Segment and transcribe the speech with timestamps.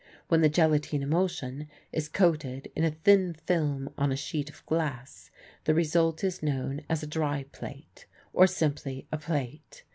[0.29, 5.29] When the gelatine emulsion is coated in a thin film on a sheet of glass
[5.65, 9.83] the result is known as a dry plate, or, simply, a plate.